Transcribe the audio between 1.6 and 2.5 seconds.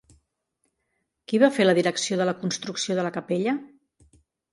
la direcció de la